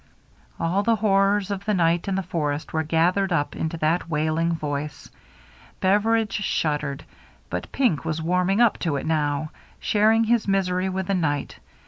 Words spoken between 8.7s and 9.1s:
to it